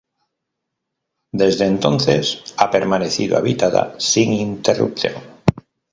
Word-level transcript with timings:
Desde 1.31 1.67
entonces 1.67 2.55
ha 2.57 2.71
permanecido 2.71 3.37
habitada 3.37 3.99
sin 3.99 4.33
interrupción. 4.33 5.21